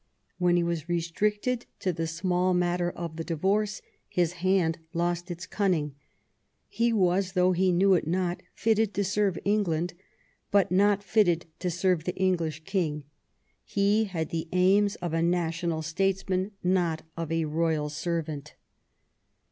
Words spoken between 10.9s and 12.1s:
fitted to serve